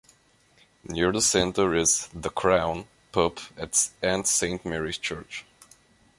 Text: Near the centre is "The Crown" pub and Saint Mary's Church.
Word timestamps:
Near 0.83 1.11
the 1.11 1.21
centre 1.21 1.75
is 1.75 2.09
"The 2.11 2.31
Crown" 2.31 2.87
pub 3.11 3.37
and 4.01 4.25
Saint 4.25 4.65
Mary's 4.65 4.97
Church. 4.97 5.45